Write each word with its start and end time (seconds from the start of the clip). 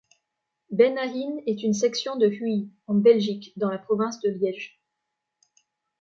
Ben-Ahin 0.71 1.37
est 1.45 1.61
une 1.61 1.75
section 1.75 2.15
de 2.15 2.25
Huy, 2.27 2.71
en 2.87 2.95
Belgique, 2.95 3.53
dans 3.55 3.69
la 3.69 3.77
province 3.77 4.19
de 4.21 4.31
Liège. 4.31 4.81